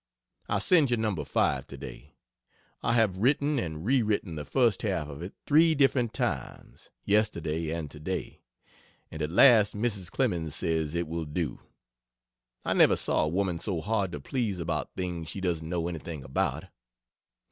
[0.49, 1.13] I send you No.
[1.15, 2.15] 5 today.
[2.81, 7.69] I have written and re written the first half of it three different times, yesterday
[7.69, 8.41] and today,
[9.11, 10.09] and at last Mrs.
[10.09, 11.59] Clemens says it will do.
[12.65, 16.23] I never saw a woman so hard to please about things she doesn't know anything
[16.23, 16.63] about.